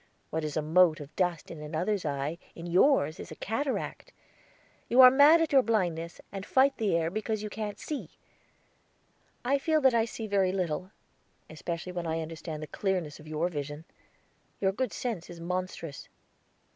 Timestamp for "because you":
7.11-7.51